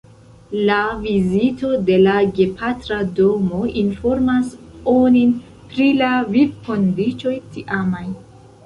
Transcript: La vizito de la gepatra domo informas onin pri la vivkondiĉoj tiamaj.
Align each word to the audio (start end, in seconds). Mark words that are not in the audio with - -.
La 0.67 0.77
vizito 1.01 1.69
de 1.89 1.97
la 2.07 2.15
gepatra 2.39 2.97
domo 3.19 3.61
informas 3.83 4.51
onin 4.97 5.37
pri 5.75 5.95
la 6.03 6.13
vivkondiĉoj 6.39 7.41
tiamaj. 7.55 8.07